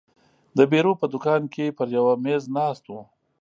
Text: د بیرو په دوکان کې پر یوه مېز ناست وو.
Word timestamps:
د 0.57 0.59
بیرو 0.71 0.91
په 1.01 1.05
دوکان 1.13 1.41
کې 1.53 1.65
پر 1.77 1.87
یوه 1.97 2.13
مېز 2.23 2.43
ناست 2.57 2.83
وو. 2.87 3.01